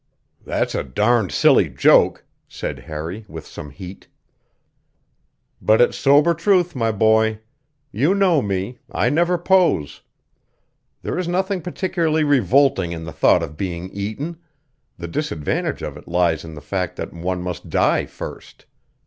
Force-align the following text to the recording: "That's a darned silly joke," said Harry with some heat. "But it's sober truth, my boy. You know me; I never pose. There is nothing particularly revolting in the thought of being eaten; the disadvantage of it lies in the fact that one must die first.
"That's 0.43 0.73
a 0.73 0.83
darned 0.83 1.31
silly 1.31 1.69
joke," 1.69 2.25
said 2.47 2.79
Harry 2.79 3.23
with 3.27 3.45
some 3.45 3.69
heat. 3.69 4.07
"But 5.61 5.79
it's 5.79 5.95
sober 5.95 6.33
truth, 6.33 6.75
my 6.75 6.91
boy. 6.91 7.37
You 7.91 8.15
know 8.15 8.41
me; 8.41 8.79
I 8.91 9.11
never 9.11 9.37
pose. 9.37 10.01
There 11.03 11.19
is 11.19 11.27
nothing 11.27 11.61
particularly 11.61 12.23
revolting 12.23 12.93
in 12.93 13.03
the 13.03 13.13
thought 13.13 13.43
of 13.43 13.57
being 13.57 13.91
eaten; 13.91 14.39
the 14.97 15.07
disadvantage 15.07 15.83
of 15.83 15.95
it 15.97 16.07
lies 16.07 16.43
in 16.43 16.55
the 16.55 16.61
fact 16.61 16.95
that 16.95 17.13
one 17.13 17.43
must 17.43 17.69
die 17.69 18.07
first. 18.07 18.65